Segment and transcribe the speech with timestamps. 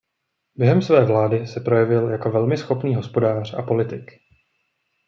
[0.55, 4.11] Během své vlády se projevil jako velmi schopný hospodář a politik.